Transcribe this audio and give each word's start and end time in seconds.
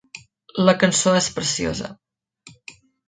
La 0.69 0.73
cançó 0.83 1.13
és 1.19 1.27
preciosa. 1.37 1.91